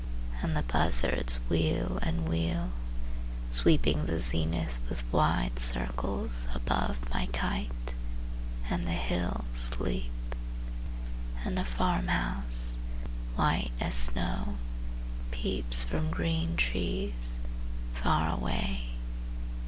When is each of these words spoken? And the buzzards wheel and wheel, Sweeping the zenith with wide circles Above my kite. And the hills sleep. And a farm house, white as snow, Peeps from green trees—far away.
And 0.41 0.57
the 0.57 0.63
buzzards 0.63 1.35
wheel 1.47 1.99
and 2.01 2.27
wheel, 2.27 2.71
Sweeping 3.51 4.07
the 4.07 4.19
zenith 4.19 4.79
with 4.89 5.03
wide 5.13 5.59
circles 5.59 6.47
Above 6.55 7.07
my 7.13 7.27
kite. 7.31 7.93
And 8.67 8.87
the 8.87 8.93
hills 8.97 9.45
sleep. 9.53 10.09
And 11.45 11.59
a 11.59 11.65
farm 11.65 12.07
house, 12.07 12.79
white 13.35 13.69
as 13.79 13.93
snow, 13.93 14.55
Peeps 15.29 15.83
from 15.83 16.09
green 16.09 16.55
trees—far 16.55 18.27
away. 18.35 18.95